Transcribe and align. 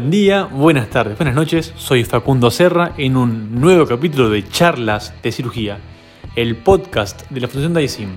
Buen 0.00 0.10
día, 0.10 0.44
buenas 0.44 0.88
tardes, 0.88 1.18
buenas 1.18 1.34
noches. 1.34 1.74
Soy 1.76 2.04
Facundo 2.04 2.50
Serra 2.50 2.94
en 2.96 3.18
un 3.18 3.60
nuevo 3.60 3.84
capítulo 3.84 4.30
de 4.30 4.48
Charlas 4.48 5.12
de 5.22 5.30
Cirugía, 5.30 5.78
el 6.36 6.56
podcast 6.56 7.30
de 7.30 7.38
la 7.42 7.48
Fundación 7.48 7.74
Daisim. 7.74 8.16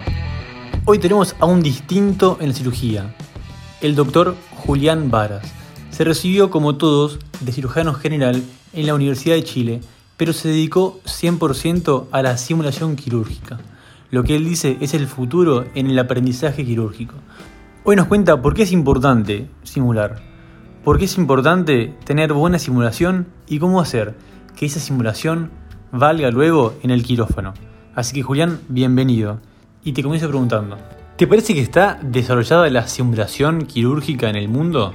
Hoy 0.86 1.00
tenemos 1.00 1.36
a 1.42 1.46
un 1.46 1.62
distinto 1.62 2.38
en 2.40 2.48
la 2.48 2.54
cirugía, 2.54 3.14
el 3.82 3.96
doctor 3.96 4.38
Julián 4.56 5.12
Varas. 5.12 5.46
Se 5.90 6.06
recibió, 6.06 6.50
como 6.50 6.78
todos, 6.78 7.20
de 7.42 7.52
cirujano 7.52 7.94
general 7.94 8.42
en 8.72 8.88
la 8.88 8.96
Universidad 8.96 9.36
de 9.36 9.44
Chile, 9.44 9.82
pero 10.16 10.32
se 10.32 10.48
dedicó 10.48 11.02
100% 11.04 12.08
a 12.12 12.22
la 12.22 12.38
simulación 12.38 12.96
quirúrgica. 12.96 13.60
Lo 14.10 14.24
que 14.24 14.38
él 14.38 14.46
dice 14.46 14.78
es 14.80 14.94
el 14.94 15.06
futuro 15.06 15.66
en 15.76 15.90
el 15.90 16.00
aprendizaje 16.00 16.64
quirúrgico. 16.64 17.16
Hoy 17.84 17.98
nos 17.98 18.08
cuenta 18.08 18.42
por 18.42 18.54
qué 18.54 18.64
es 18.64 18.72
importante 18.72 19.50
simular 19.64 20.33
por 20.84 21.00
qué 21.00 21.06
es 21.06 21.18
importante 21.18 21.96
tener 22.04 22.34
buena 22.34 22.60
simulación 22.60 23.28
y 23.48 23.60
cómo 23.60 23.80
hacer 23.80 24.16
que 24.56 24.66
esa 24.66 24.80
simulación 24.80 25.50
valga 25.92 26.30
luego 26.30 26.74
en 26.84 26.92
el 26.92 27.04
quirófano. 27.04 27.54
Así 27.96 28.14
que 28.14 28.22
Julián, 28.22 28.60
bienvenido. 28.68 29.40
Y 29.84 29.94
te 29.94 30.04
comienzo 30.04 30.28
preguntando, 30.28 30.78
¿te 31.16 31.28
parece 31.28 31.54
que 31.54 31.62
está 31.62 32.00
desarrollada 32.02 32.70
la 32.70 32.88
simulación 32.88 33.66
quirúrgica 33.66 34.30
en 34.30 34.36
el 34.36 34.50
mundo? 34.50 34.94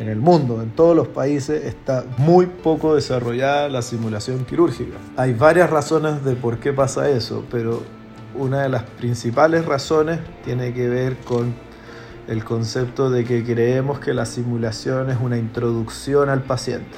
En 0.00 0.08
el 0.08 0.18
mundo, 0.18 0.62
en 0.62 0.70
todos 0.70 0.96
los 0.96 1.08
países, 1.08 1.64
está 1.64 2.04
muy 2.18 2.46
poco 2.46 2.94
desarrollada 2.94 3.68
la 3.68 3.82
simulación 3.82 4.44
quirúrgica. 4.44 4.96
Hay 5.16 5.34
varias 5.34 5.70
razones 5.70 6.24
de 6.24 6.34
por 6.34 6.58
qué 6.58 6.72
pasa 6.72 7.08
eso, 7.08 7.44
pero 7.50 7.82
una 8.34 8.62
de 8.62 8.68
las 8.68 8.82
principales 8.84 9.64
razones 9.64 10.20
tiene 10.44 10.72
que 10.72 10.88
ver 10.88 11.18
con 11.18 11.54
el 12.30 12.44
concepto 12.44 13.10
de 13.10 13.24
que 13.24 13.42
creemos 13.44 13.98
que 13.98 14.14
la 14.14 14.24
simulación 14.24 15.10
es 15.10 15.18
una 15.20 15.36
introducción 15.36 16.28
al 16.28 16.42
paciente, 16.42 16.96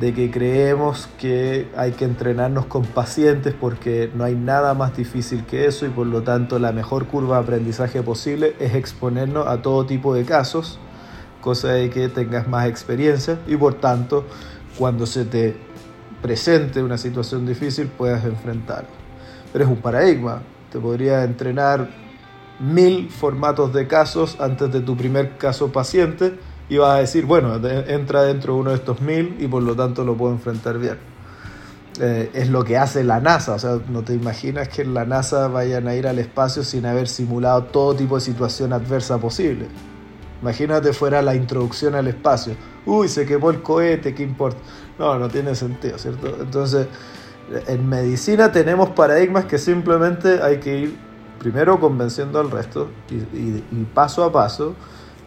de 0.00 0.12
que 0.12 0.28
creemos 0.28 1.08
que 1.20 1.68
hay 1.76 1.92
que 1.92 2.04
entrenarnos 2.04 2.66
con 2.66 2.84
pacientes 2.84 3.54
porque 3.54 4.10
no 4.12 4.24
hay 4.24 4.34
nada 4.34 4.74
más 4.74 4.96
difícil 4.96 5.44
que 5.44 5.66
eso 5.66 5.86
y 5.86 5.90
por 5.90 6.08
lo 6.08 6.22
tanto 6.22 6.58
la 6.58 6.72
mejor 6.72 7.06
curva 7.06 7.36
de 7.36 7.44
aprendizaje 7.44 8.02
posible 8.02 8.56
es 8.58 8.74
exponernos 8.74 9.46
a 9.46 9.62
todo 9.62 9.86
tipo 9.86 10.14
de 10.14 10.24
casos, 10.24 10.80
cosa 11.40 11.68
de 11.68 11.88
que 11.88 12.08
tengas 12.08 12.48
más 12.48 12.66
experiencia 12.66 13.38
y 13.46 13.56
por 13.56 13.74
tanto 13.74 14.24
cuando 14.76 15.06
se 15.06 15.26
te 15.26 15.56
presente 16.22 16.82
una 16.82 16.98
situación 16.98 17.46
difícil 17.46 17.86
puedas 17.86 18.24
enfrentarlo. 18.24 18.90
Pero 19.52 19.64
es 19.64 19.70
un 19.70 19.76
paradigma, 19.76 20.42
te 20.72 20.80
podría 20.80 21.22
entrenar 21.22 22.09
mil 22.60 23.08
formatos 23.10 23.72
de 23.72 23.86
casos 23.86 24.36
antes 24.38 24.70
de 24.70 24.80
tu 24.80 24.96
primer 24.96 25.38
caso 25.38 25.72
paciente 25.72 26.34
y 26.68 26.76
vas 26.76 26.96
a 26.96 27.00
decir, 27.00 27.24
bueno, 27.24 27.56
entra 27.56 28.22
dentro 28.22 28.54
de 28.54 28.60
uno 28.60 28.70
de 28.70 28.76
estos 28.76 29.00
mil 29.00 29.36
y 29.40 29.48
por 29.48 29.62
lo 29.62 29.74
tanto 29.74 30.04
lo 30.04 30.14
puedo 30.16 30.32
enfrentar 30.32 30.78
bien. 30.78 30.98
Eh, 32.00 32.30
es 32.32 32.48
lo 32.48 32.64
que 32.64 32.78
hace 32.78 33.02
la 33.02 33.20
NASA, 33.20 33.54
o 33.54 33.58
sea, 33.58 33.78
no 33.88 34.02
te 34.02 34.14
imaginas 34.14 34.68
que 34.68 34.82
en 34.82 34.94
la 34.94 35.04
NASA 35.04 35.48
vayan 35.48 35.88
a 35.88 35.94
ir 35.94 36.06
al 36.06 36.18
espacio 36.18 36.62
sin 36.62 36.86
haber 36.86 37.08
simulado 37.08 37.64
todo 37.64 37.94
tipo 37.94 38.14
de 38.14 38.20
situación 38.20 38.72
adversa 38.72 39.18
posible. 39.18 39.66
Imagínate 40.40 40.92
fuera 40.92 41.20
la 41.20 41.34
introducción 41.34 41.94
al 41.94 42.06
espacio. 42.06 42.54
Uy, 42.86 43.08
se 43.08 43.26
quemó 43.26 43.50
el 43.50 43.62
cohete, 43.62 44.14
¿qué 44.14 44.22
importa? 44.22 44.60
No, 44.98 45.18
no 45.18 45.28
tiene 45.28 45.54
sentido, 45.54 45.98
¿cierto? 45.98 46.36
Entonces, 46.40 46.86
en 47.66 47.88
medicina 47.88 48.52
tenemos 48.52 48.90
paradigmas 48.90 49.46
que 49.46 49.58
simplemente 49.58 50.40
hay 50.42 50.58
que 50.58 50.78
ir 50.78 51.09
primero 51.40 51.80
convenciendo 51.80 52.38
al 52.38 52.50
resto 52.50 52.90
y, 53.10 53.82
paso 53.94 54.22
a 54.22 54.30
paso 54.30 54.74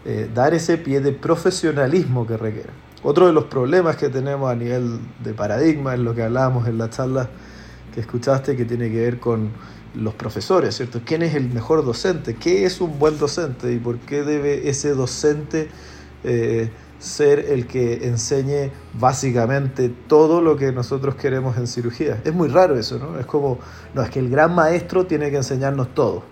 eh, 0.06 0.30
dar 0.34 0.54
ese 0.54 0.78
pie 0.78 1.02
de 1.02 1.12
profesionalismo 1.12 2.26
que 2.26 2.38
requiere. 2.38 2.70
Otro 3.04 3.28
de 3.28 3.34
los 3.34 3.46
problemas 3.46 3.98
que 3.98 4.08
tenemos 4.08 4.50
a 4.50 4.56
nivel 4.56 5.00
de 5.22 5.34
paradigma 5.34 5.94
es 5.94 6.00
lo 6.00 6.16
que 6.16 6.24
hablábamos 6.24 6.68
en 6.68 6.78
la 6.78 6.90
charla 6.90 7.30
que 7.94 8.00
escuchaste 8.00 8.56
que 8.56 8.64
tiene 8.64 8.90
que 8.90 9.02
ver 9.02 9.20
con 9.20 9.50
los 9.96 10.14
profesores, 10.14 10.76
¿cierto? 10.76 11.02
¿Quién 11.06 11.24
es 11.24 11.36
el 11.36 11.50
mejor 11.50 11.84
docente? 11.84 12.36
¿Qué 12.36 12.66
es 12.66 12.80
un 12.80 12.98
buen 12.98 13.18
docente? 13.18 13.74
¿Y 13.74 13.78
por 13.78 13.98
qué 13.98 14.24
debe 14.24 14.70
ese 14.70 14.94
docente 14.94 15.70
eh, 16.24 16.70
ser 17.04 17.40
el 17.50 17.68
que 17.68 18.08
enseñe 18.08 18.72
básicamente 18.98 19.90
todo 19.90 20.40
lo 20.42 20.56
que 20.56 20.72
nosotros 20.72 21.16
queremos 21.16 21.58
en 21.58 21.68
cirugía. 21.68 22.22
Es 22.24 22.34
muy 22.34 22.48
raro 22.48 22.78
eso, 22.78 22.98
¿no? 22.98 23.20
Es 23.20 23.26
como, 23.26 23.60
no, 23.94 24.02
es 24.02 24.10
que 24.10 24.20
el 24.20 24.30
gran 24.30 24.56
maestro 24.56 25.06
tiene 25.06 25.30
que 25.30 25.36
enseñarnos 25.36 25.94
todo, 25.94 26.24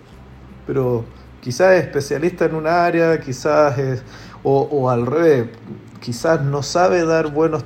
pero 0.66 1.04
quizás 1.42 1.74
es 1.74 1.84
especialista 1.84 2.46
en 2.46 2.54
un 2.54 2.66
área, 2.66 3.20
quizás 3.20 3.76
es, 3.78 4.02
o, 4.42 4.88
al 4.88 5.06
revés, 5.06 5.48
quizás 6.00 6.40
no 6.42 6.62
sabe 6.62 7.04
dar 7.04 7.30
buenos, 7.30 7.64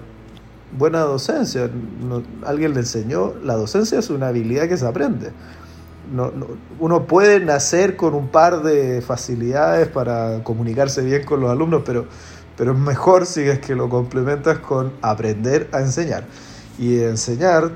buena 0.77 1.01
docencia, 1.01 1.71
alguien 2.45 2.75
le 2.75 2.81
enseñó, 2.81 3.35
la 3.41 3.55
docencia 3.55 4.01
es 4.01 4.11
una 4.11 4.29
habilidad 4.29 4.69
que 4.69 4.77
se 4.77 4.85
aprende. 4.85 5.31
uno 6.81 7.07
puede 7.07 7.39
nacer 7.39 7.97
con 7.97 8.15
un 8.15 8.29
par 8.29 8.65
de 8.65 9.01
facilidades 9.01 9.87
para 9.87 10.43
comunicarse 10.43 11.03
bien 11.03 11.25
con 11.25 11.41
los 11.41 11.51
alumnos, 11.51 11.83
pero 11.87 12.07
pero 12.57 12.73
es 12.73 12.79
mejor 12.79 13.27
si 13.27 13.43
es 13.43 13.59
que 13.59 13.75
lo 13.75 13.89
complementas 13.89 14.59
con 14.59 14.93
aprender 15.03 15.69
a 15.73 15.81
enseñar. 15.81 16.25
Y 16.79 17.01
enseñar 17.01 17.73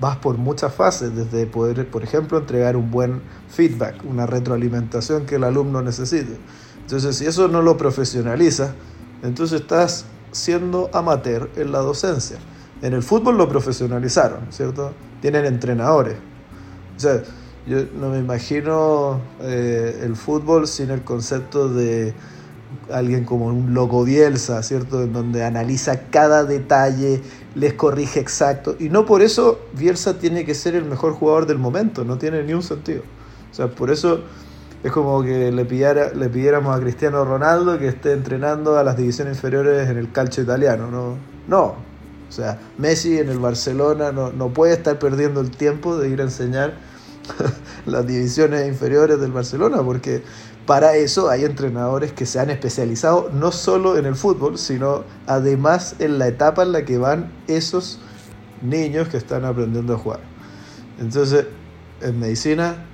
vas 0.00 0.16
por 0.16 0.36
muchas 0.36 0.74
fases, 0.74 1.14
desde 1.14 1.46
poder, 1.46 1.88
por 1.88 2.02
ejemplo, 2.02 2.38
entregar 2.38 2.76
un 2.76 2.90
buen 2.90 3.22
feedback, 3.48 4.04
una 4.04 4.26
retroalimentación 4.26 5.26
que 5.26 5.36
el 5.36 5.44
alumno 5.44 5.82
necesite. 5.82 6.36
Entonces, 6.80 7.16
si 7.16 7.26
eso 7.26 7.48
no 7.48 7.62
lo 7.62 7.76
profesionaliza, 7.76 8.74
entonces 9.22 9.62
estás 9.62 10.04
siendo 10.32 10.90
amateur 10.92 11.50
en 11.56 11.72
la 11.72 11.78
docencia. 11.78 12.36
En 12.82 12.92
el 12.92 13.02
fútbol 13.02 13.38
lo 13.38 13.48
profesionalizaron, 13.48 14.52
¿cierto? 14.52 14.92
Tienen 15.22 15.46
entrenadores. 15.46 16.16
O 16.96 17.00
sea, 17.00 17.22
yo 17.66 17.78
no 17.98 18.10
me 18.10 18.18
imagino 18.18 19.20
eh, 19.40 20.00
el 20.02 20.14
fútbol 20.14 20.68
sin 20.68 20.90
el 20.90 21.02
concepto 21.02 21.68
de 21.68 22.14
alguien 22.90 23.24
como 23.24 23.46
un 23.46 23.74
loco 23.74 24.04
Bielsa, 24.04 24.62
¿cierto? 24.62 25.02
En 25.02 25.12
donde 25.12 25.44
analiza 25.44 26.08
cada 26.10 26.44
detalle, 26.44 27.22
les 27.54 27.74
corrige 27.74 28.20
exacto. 28.20 28.76
Y 28.78 28.88
no 28.88 29.06
por 29.06 29.22
eso 29.22 29.58
Bielsa 29.72 30.18
tiene 30.18 30.44
que 30.44 30.54
ser 30.54 30.74
el 30.74 30.84
mejor 30.84 31.12
jugador 31.12 31.46
del 31.46 31.58
momento, 31.58 32.04
no 32.04 32.18
tiene 32.18 32.42
ni 32.42 32.52
un 32.52 32.62
sentido. 32.62 33.02
O 33.50 33.54
sea, 33.54 33.68
por 33.68 33.90
eso 33.90 34.20
es 34.82 34.92
como 34.92 35.22
que 35.22 35.50
le, 35.50 35.64
le 35.64 36.28
pidiéramos 36.28 36.76
a 36.76 36.80
Cristiano 36.80 37.24
Ronaldo 37.24 37.78
que 37.78 37.88
esté 37.88 38.12
entrenando 38.12 38.78
a 38.78 38.84
las 38.84 38.96
divisiones 38.96 39.36
inferiores 39.36 39.88
en 39.88 39.96
el 39.96 40.12
calcio 40.12 40.42
italiano. 40.42 40.90
No, 40.90 41.16
no. 41.48 41.74
O 42.28 42.32
sea, 42.32 42.58
Messi 42.76 43.18
en 43.18 43.28
el 43.28 43.38
Barcelona 43.38 44.12
no, 44.12 44.32
no 44.32 44.48
puede 44.52 44.74
estar 44.74 44.98
perdiendo 44.98 45.40
el 45.40 45.50
tiempo 45.50 45.96
de 45.96 46.08
ir 46.08 46.20
a 46.20 46.24
enseñar 46.24 46.74
las 47.86 48.06
divisiones 48.06 48.66
inferiores 48.66 49.20
del 49.20 49.32
Barcelona, 49.32 49.82
porque 49.82 50.22
para 50.66 50.96
eso 50.96 51.30
hay 51.30 51.44
entrenadores 51.44 52.12
que 52.12 52.26
se 52.26 52.40
han 52.40 52.50
especializado 52.50 53.30
no 53.32 53.52
solo 53.52 53.96
en 53.96 54.04
el 54.04 54.16
fútbol, 54.16 54.58
sino 54.58 55.04
además 55.26 55.96
en 56.00 56.18
la 56.18 56.26
etapa 56.26 56.64
en 56.64 56.72
la 56.72 56.84
que 56.84 56.98
van 56.98 57.32
esos 57.46 58.00
niños 58.62 59.08
que 59.08 59.16
están 59.16 59.44
aprendiendo 59.44 59.94
a 59.94 59.98
jugar. 59.98 60.20
Entonces, 60.98 61.46
en 62.00 62.18
medicina, 62.18 62.84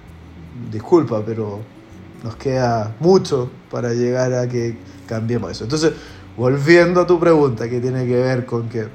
disculpa, 0.71 1.23
pero 1.25 1.61
nos 2.23 2.37
queda 2.37 2.95
mucho 3.01 3.51
para 3.71 3.95
llegar 3.95 4.35
a 4.35 4.49
que 4.49 4.77
cambiemos 5.07 5.51
eso. 5.53 5.65
Entonces, 5.65 5.93
volviendo 6.37 7.01
a 7.01 7.07
tu 7.07 7.19
pregunta 7.19 7.69
que 7.69 7.81
tiene 7.81 8.07
que 8.07 8.17
ver 8.17 8.45
con 8.45 8.69
que, 8.69 8.87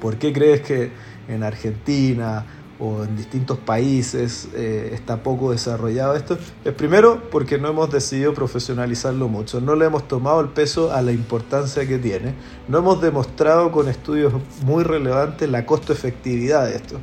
¿por 0.00 0.16
qué 0.16 0.32
crees 0.32 0.60
que 0.60 0.92
en 1.28 1.42
Argentina, 1.42 2.44
o 2.80 3.04
en 3.04 3.16
distintos 3.16 3.58
países 3.58 4.48
eh, 4.54 4.90
está 4.94 5.22
poco 5.22 5.52
desarrollado 5.52 6.16
esto, 6.16 6.38
es 6.64 6.72
primero 6.72 7.22
porque 7.30 7.58
no 7.58 7.68
hemos 7.68 7.90
decidido 7.90 8.32
profesionalizarlo 8.32 9.28
mucho, 9.28 9.60
no 9.60 9.76
le 9.76 9.86
hemos 9.86 10.08
tomado 10.08 10.40
el 10.40 10.48
peso 10.48 10.92
a 10.92 11.02
la 11.02 11.12
importancia 11.12 11.86
que 11.86 11.98
tiene, 11.98 12.34
no 12.68 12.78
hemos 12.78 13.00
demostrado 13.00 13.70
con 13.70 13.88
estudios 13.88 14.32
muy 14.64 14.82
relevantes 14.82 15.48
la 15.48 15.66
costo-efectividad 15.66 16.66
de 16.66 16.76
esto. 16.76 16.96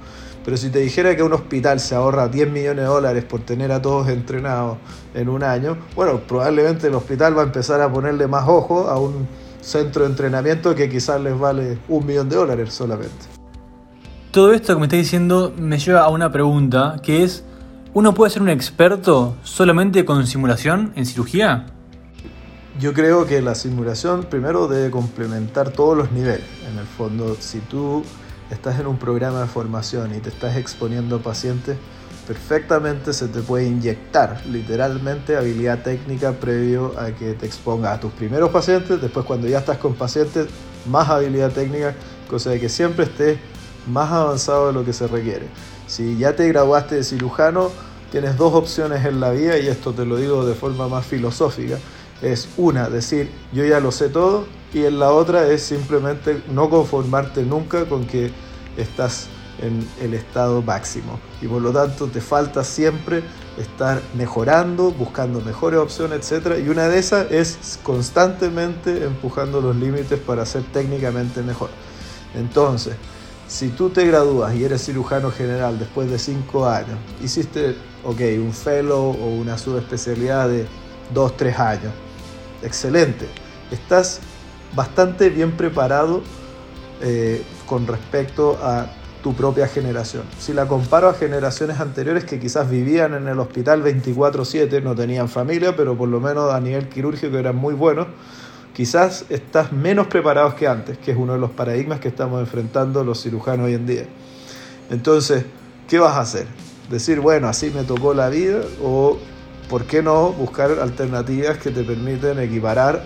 Pero 0.43 0.55
si 0.55 0.69
te 0.69 0.79
dijera 0.79 1.13
que 1.13 1.23
un 1.23 1.33
hospital 1.33 1.81
se 1.81 1.93
ahorra 1.93 2.29
10 2.29 2.49
millones 2.49 2.77
de 2.77 2.83
dólares 2.83 3.25
por 3.25 3.41
tener 3.41 3.69
a 3.73 3.81
todos 3.81 4.07
entrenados 4.07 4.77
en 5.13 5.27
un 5.27 5.43
año, 5.43 5.77
bueno, 5.93 6.21
probablemente 6.25 6.87
el 6.87 6.95
hospital 6.95 7.37
va 7.37 7.41
a 7.41 7.45
empezar 7.45 7.81
a 7.81 7.91
ponerle 7.91 8.27
más 8.27 8.47
ojo 8.47 8.87
a 8.87 8.97
un 8.97 9.27
centro 9.59 10.05
de 10.05 10.11
entrenamiento 10.11 10.73
que 10.73 10.87
quizás 10.87 11.19
les 11.19 11.37
vale 11.37 11.77
un 11.89 12.05
millón 12.05 12.29
de 12.29 12.37
dólares 12.37 12.73
solamente. 12.73 13.36
Todo 14.37 14.53
esto 14.53 14.75
que 14.75 14.79
me 14.79 14.85
está 14.85 14.97
diciendo 14.97 15.51
me 15.57 15.79
lleva 15.79 16.01
a 16.01 16.09
una 16.09 16.31
pregunta, 16.31 16.97
que 17.01 17.23
es, 17.23 17.43
¿uno 17.95 18.13
puede 18.13 18.29
ser 18.29 18.43
un 18.43 18.49
experto 18.49 19.35
solamente 19.41 20.05
con 20.05 20.27
simulación 20.27 20.93
en 20.95 21.07
cirugía? 21.07 21.65
Yo 22.79 22.93
creo 22.93 23.25
que 23.25 23.41
la 23.41 23.55
simulación 23.55 24.25
primero 24.25 24.67
debe 24.67 24.91
complementar 24.91 25.71
todos 25.71 25.97
los 25.97 26.11
niveles. 26.11 26.45
En 26.71 26.77
el 26.77 26.85
fondo, 26.85 27.35
si 27.39 27.57
tú 27.61 28.03
estás 28.51 28.79
en 28.79 28.85
un 28.85 28.99
programa 28.99 29.41
de 29.41 29.47
formación 29.47 30.13
y 30.13 30.19
te 30.19 30.29
estás 30.29 30.55
exponiendo 30.55 31.15
a 31.15 31.19
pacientes, 31.23 31.75
perfectamente 32.27 33.13
se 33.13 33.29
te 33.29 33.39
puede 33.39 33.65
inyectar 33.65 34.45
literalmente 34.45 35.35
habilidad 35.35 35.81
técnica 35.81 36.33
previo 36.33 36.93
a 36.99 37.07
que 37.07 37.33
te 37.33 37.47
expongas 37.47 37.97
a 37.97 37.99
tus 37.99 38.11
primeros 38.11 38.51
pacientes, 38.51 39.01
después 39.01 39.25
cuando 39.25 39.47
ya 39.47 39.57
estás 39.57 39.79
con 39.79 39.95
pacientes, 39.95 40.45
más 40.85 41.09
habilidad 41.09 41.51
técnica, 41.51 41.95
cosa 42.29 42.51
de 42.51 42.59
que 42.59 42.69
siempre 42.69 43.05
estés 43.05 43.39
más 43.87 44.11
avanzado 44.11 44.67
de 44.67 44.73
lo 44.73 44.85
que 44.85 44.93
se 44.93 45.07
requiere. 45.07 45.47
Si 45.87 46.17
ya 46.17 46.35
te 46.35 46.47
graduaste 46.47 46.95
de 46.95 47.03
cirujano, 47.03 47.71
tienes 48.11 48.37
dos 48.37 48.53
opciones 48.53 49.05
en 49.05 49.19
la 49.19 49.31
vida 49.31 49.57
y 49.57 49.67
esto 49.67 49.93
te 49.93 50.05
lo 50.05 50.17
digo 50.17 50.45
de 50.45 50.53
forma 50.53 50.87
más 50.87 51.05
filosófica. 51.05 51.77
Es 52.21 52.49
una, 52.57 52.89
decir 52.89 53.29
yo 53.53 53.63
ya 53.65 53.79
lo 53.79 53.91
sé 53.91 54.09
todo 54.09 54.47
y 54.73 54.85
en 54.85 54.99
la 54.99 55.11
otra 55.11 55.47
es 55.47 55.63
simplemente 55.63 56.41
no 56.51 56.69
conformarte 56.69 57.43
nunca 57.43 57.85
con 57.85 58.05
que 58.05 58.31
estás 58.75 59.27
en 59.59 59.87
el 60.01 60.13
estado 60.13 60.61
máximo 60.61 61.19
y 61.41 61.47
por 61.47 61.61
lo 61.61 61.71
tanto 61.71 62.07
te 62.07 62.21
falta 62.21 62.63
siempre 62.63 63.23
estar 63.57 64.01
mejorando, 64.15 64.91
buscando 64.91 65.41
mejores 65.41 65.79
opciones, 65.79 66.31
etc. 66.31 66.59
Y 66.63 66.69
una 66.69 66.87
de 66.87 66.99
esas 66.99 67.31
es 67.31 67.79
constantemente 67.81 69.03
empujando 69.03 69.61
los 69.61 69.75
límites 69.75 70.19
para 70.19 70.45
ser 70.45 70.63
técnicamente 70.71 71.41
mejor. 71.41 71.69
Entonces, 72.35 72.95
si 73.47 73.69
tú 73.69 73.89
te 73.89 74.05
gradúas 74.05 74.53
y 74.55 74.63
eres 74.63 74.85
cirujano 74.85 75.31
general 75.31 75.79
después 75.79 76.09
de 76.09 76.19
5 76.19 76.67
años, 76.67 76.97
hiciste, 77.23 77.75
un 78.03 78.53
fellow 78.53 79.17
o 79.21 79.27
una 79.35 79.57
subespecialidad 79.57 80.47
de 80.47 80.65
2, 81.13 81.37
3 81.37 81.59
años, 81.59 81.93
excelente, 82.61 83.27
estás 83.71 84.19
bastante 84.75 85.29
bien 85.29 85.51
preparado 85.51 86.21
eh, 87.01 87.43
con 87.65 87.87
respecto 87.87 88.57
a 88.61 88.87
tu 89.23 89.33
propia 89.33 89.67
generación. 89.67 90.23
Si 90.39 90.53
la 90.53 90.67
comparo 90.67 91.09
a 91.09 91.13
generaciones 91.13 91.79
anteriores 91.79 92.23
que 92.23 92.39
quizás 92.39 92.69
vivían 92.69 93.13
en 93.13 93.27
el 93.27 93.39
hospital 93.39 93.83
24/7, 93.83 94.81
no 94.81 94.95
tenían 94.95 95.27
familia, 95.27 95.75
pero 95.75 95.97
por 95.97 96.07
lo 96.09 96.19
menos 96.19 96.53
a 96.53 96.59
nivel 96.59 96.87
quirúrgico 96.87 97.37
eran 97.37 97.55
muy 97.55 97.73
buenos, 97.73 98.07
quizás 98.77 99.25
estás 99.29 99.71
menos 99.71 100.05
preparado 100.05 100.55
que 100.55 100.67
antes, 100.67 100.99
que 100.99 101.09
es 101.09 101.17
uno 101.17 101.33
de 101.33 101.39
los 101.39 101.49
paradigmas 101.49 101.99
que 101.99 102.09
estamos 102.09 102.39
enfrentando 102.39 103.03
los 103.03 103.23
cirujanos 103.23 103.65
hoy 103.65 103.73
en 103.73 103.87
día. 103.87 104.03
Entonces, 104.91 105.45
¿qué 105.87 105.97
vas 105.97 106.15
a 106.15 106.19
hacer? 106.19 106.45
Decir, 106.87 107.19
bueno, 107.19 107.47
así 107.47 107.71
me 107.71 107.85
tocó 107.85 108.13
la 108.13 108.29
vida 108.29 108.61
o, 108.83 109.17
¿por 109.67 109.85
qué 109.85 110.03
no 110.03 110.31
buscar 110.31 110.77
alternativas 110.79 111.57
que 111.57 111.71
te 111.71 111.83
permiten 111.83 112.37
equiparar, 112.37 113.01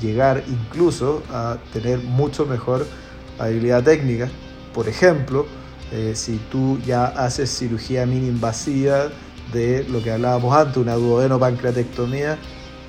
llegar 0.00 0.44
incluso 0.46 1.24
a 1.32 1.56
tener 1.72 1.98
mucho 1.98 2.46
mejor 2.46 2.86
habilidad 3.40 3.82
técnica? 3.82 4.28
Por 4.72 4.88
ejemplo, 4.88 5.46
eh, 5.90 6.12
si 6.14 6.36
tú 6.52 6.78
ya 6.86 7.06
haces 7.06 7.50
cirugía 7.50 8.06
mini 8.06 8.28
invasiva 8.28 9.08
de 9.52 9.84
lo 9.88 10.00
que 10.04 10.12
hablábamos 10.12 10.54
antes, 10.54 10.76
una 10.76 10.94
duodenopancreatectomía, 10.94 12.38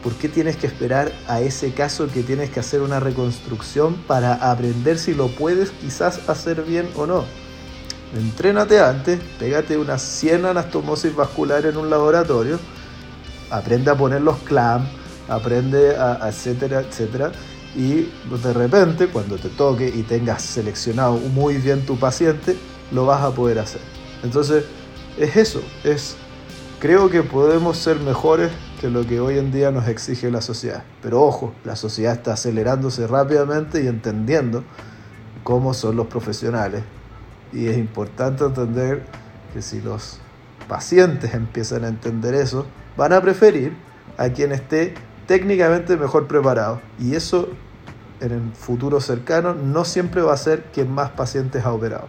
¿por 0.04 0.14
qué 0.14 0.30
tienes 0.30 0.58
que 0.58 0.68
esperar 0.68 1.12
a 1.28 1.42
ese 1.42 1.74
caso 1.74 2.08
que 2.08 2.24
tienes 2.24 2.50
que 2.50 2.60
hacer 2.60 2.82
una 2.82 3.00
reconstrucción 3.00 3.96
para 4.08 4.52
aprender 4.52 4.98
si 4.98 5.14
lo 5.14 5.28
puedes 5.28 5.72
quizás 5.72 6.28
hacer 6.30 6.64
bien 6.64 6.90
o 6.96 7.06
no? 7.06 7.26
Entrénate 8.16 8.80
antes, 8.80 9.20
pégate 9.38 9.78
una 9.78 9.98
100 9.98 10.46
anastomosis 10.46 11.16
vascular 11.16 11.66
en 11.66 11.78
un 11.78 11.90
laboratorio, 11.90 12.60
aprende 13.52 13.92
a 13.92 13.96
poner 13.96 14.22
los 14.22 14.38
clamps, 14.40 14.90
aprende 15.28 15.96
a, 15.96 16.28
etcétera, 16.28 16.82
etcétera 16.82 17.32
y 17.76 18.10
de 18.44 18.54
repente 18.54 19.08
cuando 19.08 19.38
te 19.38 19.50
toque 19.50 19.88
y 19.88 20.02
tengas 20.04 20.42
seleccionado 20.42 21.18
muy 21.18 21.58
bien 21.58 21.86
tu 21.86 21.98
paciente, 21.98 22.58
lo 22.92 23.06
vas 23.06 23.22
a 23.22 23.32
poder 23.32 23.60
hacer. 23.60 23.82
Entonces, 24.24 24.64
es 25.18 25.36
eso, 25.36 25.62
es 25.84 26.16
creo 26.80 27.10
que 27.10 27.22
podemos 27.22 27.78
ser 27.78 28.00
mejores 28.00 28.50
que 28.80 28.90
lo 28.90 29.06
que 29.06 29.20
hoy 29.20 29.38
en 29.38 29.52
día 29.52 29.72
nos 29.72 29.88
exige 29.88 30.32
la 30.32 30.42
sociedad. 30.42 30.84
Pero 31.02 31.22
ojo, 31.22 31.54
la 31.66 31.76
sociedad 31.76 32.14
está 32.14 32.34
acelerándose 32.34 33.08
rápidamente 33.08 33.84
y 33.84 33.88
entendiendo 33.88 34.64
cómo 35.44 35.74
son 35.74 35.98
los 35.98 36.08
profesionales. 36.08 36.84
Y 37.52 37.68
es 37.68 37.78
importante 37.78 38.46
entender 38.46 39.04
que 39.54 39.62
si 39.62 39.82
los 39.82 40.20
pacientes 40.68 41.34
empiezan 41.34 41.84
a 41.84 41.90
entender 41.90 42.34
eso, 42.36 42.66
van 42.96 43.12
a 43.12 43.22
preferir 43.22 43.76
a 44.18 44.30
quien 44.30 44.54
esté 44.54 44.94
técnicamente 45.28 45.98
mejor 45.98 46.28
preparado. 46.28 46.80
Y 47.00 47.16
eso 47.16 47.50
en 48.22 48.32
el 48.32 48.54
futuro 48.54 49.02
cercano 49.02 49.54
no 49.54 49.84
siempre 49.84 50.22
va 50.22 50.34
a 50.34 50.38
ser 50.38 50.64
quien 50.74 50.90
más 50.92 51.10
pacientes 51.12 51.66
ha 51.66 51.74
operado. 51.74 52.08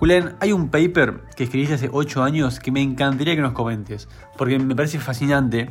Julián, 0.00 0.34
hay 0.40 0.52
un 0.52 0.70
paper 0.70 1.20
que 1.36 1.44
escribiste 1.44 1.74
hace 1.74 1.90
8 1.92 2.22
años 2.22 2.58
que 2.58 2.72
me 2.72 2.80
encantaría 2.80 3.36
que 3.36 3.42
nos 3.42 3.52
comentes, 3.52 4.08
porque 4.38 4.58
me 4.58 4.74
parece 4.74 4.98
fascinante. 4.98 5.68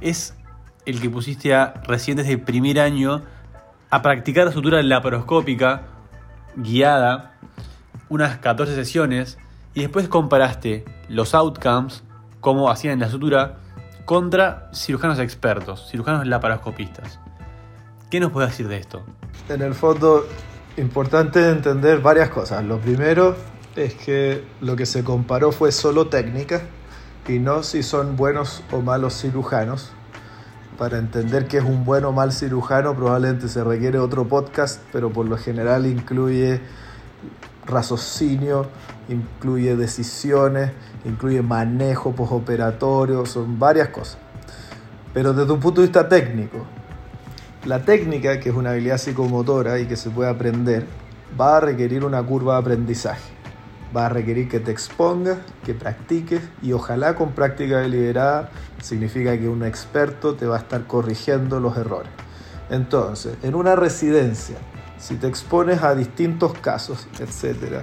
Es 0.00 0.34
el 0.86 1.00
que 1.00 1.08
pusiste 1.08 1.54
a 1.54 1.72
recientes 1.86 2.26
de 2.26 2.36
primer 2.36 2.80
año 2.80 3.22
a 3.90 4.02
practicar 4.02 4.52
sutura 4.52 4.82
laparoscópica 4.82 5.82
guiada, 6.56 7.38
unas 8.08 8.38
14 8.38 8.74
sesiones, 8.74 9.38
y 9.72 9.82
después 9.82 10.08
comparaste 10.08 10.84
los 11.08 11.32
outcomes, 11.32 12.02
cómo 12.40 12.72
hacían 12.72 12.98
la 12.98 13.08
sutura, 13.08 13.60
contra 14.04 14.68
cirujanos 14.74 15.20
expertos, 15.20 15.88
cirujanos 15.92 16.26
laparoscopistas. 16.26 17.20
¿Qué 18.10 18.18
nos 18.18 18.32
puede 18.32 18.48
decir 18.48 18.66
de 18.66 18.78
esto? 18.78 19.04
En 19.48 19.62
el 19.62 19.74
fondo, 19.74 20.26
importante 20.76 21.48
entender 21.50 22.00
varias 22.00 22.30
cosas. 22.30 22.64
Lo 22.64 22.78
primero 22.78 23.36
es 23.76 23.94
que 23.94 24.44
lo 24.60 24.76
que 24.76 24.86
se 24.86 25.04
comparó 25.04 25.52
fue 25.52 25.72
solo 25.72 26.08
técnica 26.08 26.62
y 27.28 27.38
no 27.38 27.62
si 27.62 27.82
son 27.82 28.16
buenos 28.16 28.62
o 28.72 28.80
malos 28.80 29.20
cirujanos. 29.20 29.92
Para 30.78 30.98
entender 30.98 31.46
qué 31.46 31.58
es 31.58 31.64
un 31.64 31.84
buen 31.84 32.04
o 32.04 32.12
mal 32.12 32.32
cirujano 32.32 32.94
probablemente 32.94 33.48
se 33.48 33.62
requiere 33.62 33.98
otro 33.98 34.26
podcast, 34.26 34.80
pero 34.92 35.10
por 35.10 35.26
lo 35.26 35.36
general 35.36 35.86
incluye 35.86 36.60
raciocinio, 37.66 38.66
incluye 39.08 39.76
decisiones, 39.76 40.72
incluye 41.04 41.42
manejo 41.42 42.12
postoperatorio, 42.12 43.24
son 43.24 43.58
varias 43.58 43.88
cosas. 43.88 44.18
Pero 45.12 45.32
desde 45.32 45.52
un 45.52 45.60
punto 45.60 45.80
de 45.80 45.86
vista 45.86 46.08
técnico, 46.08 46.66
la 47.64 47.82
técnica, 47.82 48.40
que 48.40 48.50
es 48.50 48.54
una 48.54 48.70
habilidad 48.70 48.98
psicomotora 48.98 49.78
y 49.78 49.86
que 49.86 49.96
se 49.96 50.10
puede 50.10 50.28
aprender, 50.28 50.86
va 51.40 51.56
a 51.56 51.60
requerir 51.60 52.04
una 52.04 52.22
curva 52.22 52.54
de 52.54 52.60
aprendizaje. 52.60 53.32
Va 53.96 54.06
a 54.06 54.08
requerir 54.08 54.48
que 54.48 54.60
te 54.60 54.70
expongas, 54.70 55.38
que 55.64 55.72
practiques 55.72 56.42
y 56.60 56.72
ojalá 56.72 57.14
con 57.14 57.32
práctica 57.32 57.78
deliberada 57.78 58.50
significa 58.82 59.38
que 59.38 59.48
un 59.48 59.64
experto 59.64 60.34
te 60.34 60.46
va 60.46 60.56
a 60.56 60.58
estar 60.58 60.86
corrigiendo 60.86 61.58
los 61.58 61.76
errores. 61.76 62.10
Entonces, 62.70 63.36
en 63.42 63.54
una 63.54 63.76
residencia, 63.76 64.56
si 64.98 65.14
te 65.14 65.26
expones 65.26 65.82
a 65.82 65.94
distintos 65.94 66.52
casos, 66.58 67.06
etc., 67.18 67.82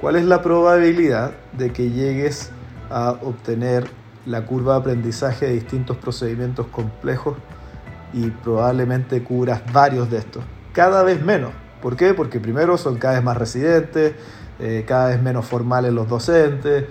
¿cuál 0.00 0.16
es 0.16 0.24
la 0.24 0.42
probabilidad 0.42 1.32
de 1.52 1.72
que 1.72 1.90
llegues 1.90 2.50
a 2.88 3.10
obtener 3.22 3.90
la 4.24 4.46
curva 4.46 4.74
de 4.74 4.80
aprendizaje 4.80 5.46
de 5.46 5.52
distintos 5.54 5.96
procedimientos 5.96 6.66
complejos 6.68 7.36
y 8.12 8.30
probablemente 8.30 9.22
cubras 9.22 9.62
varios 9.72 10.10
de 10.10 10.18
estos? 10.18 10.44
Cada 10.72 11.02
vez 11.02 11.22
menos. 11.22 11.52
¿Por 11.80 11.96
qué? 11.96 12.14
Porque 12.14 12.40
primero 12.40 12.78
son 12.78 12.96
cada 12.96 13.14
vez 13.14 13.24
más 13.24 13.36
residentes, 13.36 14.14
eh, 14.60 14.84
cada 14.86 15.08
vez 15.08 15.22
menos 15.22 15.46
formales 15.46 15.92
los 15.92 16.08
docentes, 16.08 16.84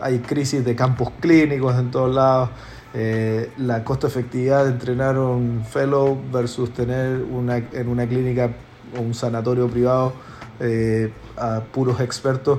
hay 0.00 0.18
crisis 0.18 0.64
de 0.64 0.74
campos 0.74 1.12
clínicos 1.20 1.78
en 1.78 1.90
todos 1.90 2.14
lados. 2.14 2.50
Eh, 2.94 3.50
la 3.56 3.84
costo 3.84 4.06
efectividad 4.06 4.64
de 4.64 4.72
entrenar 4.72 5.16
un 5.16 5.64
fellow 5.64 6.18
versus 6.30 6.74
tener 6.74 7.22
una, 7.22 7.56
en 7.56 7.88
una 7.88 8.06
clínica 8.06 8.50
o 8.98 9.00
un 9.00 9.14
sanatorio 9.14 9.66
privado 9.66 10.12
eh, 10.60 11.10
a 11.38 11.60
puros 11.60 12.00
expertos 12.00 12.58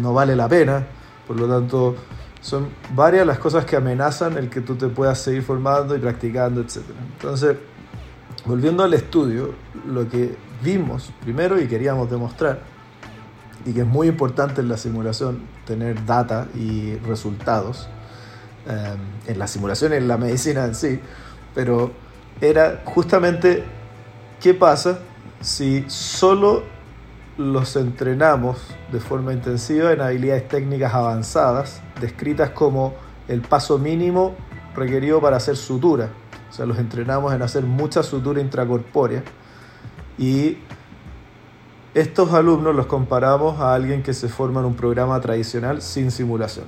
no 0.00 0.14
vale 0.14 0.36
la 0.36 0.48
pena. 0.48 0.86
Por 1.26 1.38
lo 1.38 1.46
tanto, 1.46 1.96
son 2.42 2.68
varias 2.94 3.26
las 3.26 3.38
cosas 3.38 3.64
que 3.64 3.76
amenazan 3.76 4.36
el 4.36 4.50
que 4.50 4.60
tú 4.60 4.74
te 4.74 4.88
puedas 4.88 5.18
seguir 5.18 5.42
formando 5.42 5.96
y 5.96 5.98
practicando, 5.98 6.60
etc. 6.60 6.80
Entonces, 7.14 7.56
volviendo 8.44 8.84
al 8.84 8.92
estudio, 8.92 9.54
lo 9.86 10.06
que 10.08 10.36
vimos 10.62 11.10
primero 11.22 11.58
y 11.58 11.66
queríamos 11.66 12.10
demostrar, 12.10 12.60
y 13.64 13.72
que 13.72 13.80
es 13.80 13.86
muy 13.86 14.08
importante 14.08 14.60
en 14.60 14.68
la 14.68 14.76
simulación 14.76 15.40
tener 15.64 16.04
data 16.04 16.48
y 16.54 16.96
resultados, 16.98 17.88
Em, 18.64 19.00
en 19.26 19.38
la 19.40 19.48
simulación, 19.48 19.92
en 19.92 20.06
la 20.06 20.16
medicina 20.16 20.64
en 20.64 20.76
sí, 20.76 21.00
pero 21.52 21.90
era 22.40 22.82
justamente 22.84 23.64
qué 24.40 24.54
pasa 24.54 25.00
si 25.40 25.84
solo 25.88 26.62
los 27.38 27.76
entrenamos 27.76 28.58
de 28.90 29.00
forma 29.00 29.32
intensiva 29.32 29.92
en 29.92 30.00
habilidades 30.00 30.48
técnicas 30.48 30.94
avanzadas, 30.94 31.80
descritas 32.00 32.50
como 32.50 32.94
el 33.28 33.40
paso 33.40 33.78
mínimo 33.78 34.34
requerido 34.74 35.20
para 35.20 35.36
hacer 35.38 35.56
sutura. 35.56 36.10
O 36.50 36.52
sea, 36.52 36.66
los 36.66 36.78
entrenamos 36.78 37.32
en 37.32 37.42
hacer 37.42 37.64
mucha 37.64 38.02
sutura 38.02 38.40
intracorpórea 38.40 39.22
y 40.18 40.58
Estos 41.94 42.32
alumnos 42.32 42.74
los 42.74 42.86
comparamos 42.86 43.60
a 43.60 43.74
alguien 43.74 44.02
que 44.02 44.14
se 44.14 44.30
forma 44.30 44.60
en 44.60 44.66
un 44.66 44.74
programa 44.74 45.20
tradicional 45.20 45.82
sin 45.82 46.10
simulación. 46.10 46.64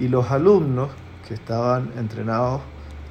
Y 0.00 0.08
los 0.08 0.30
alumnos 0.30 0.88
que 1.28 1.34
estaban 1.34 1.92
entrenados, 1.98 2.62